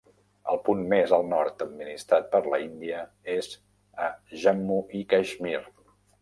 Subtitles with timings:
[0.51, 3.03] El punt més al nord administrat per la Índia
[3.35, 3.51] és
[4.07, 4.09] a
[4.45, 5.55] Jammu i Caixmir.